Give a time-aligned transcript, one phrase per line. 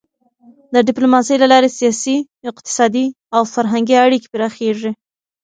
[0.73, 2.17] د ډيپلوماسی له لارې سیاسي،
[2.51, 3.05] اقتصادي
[3.35, 4.91] او فرهنګي اړیکې پراخېږي.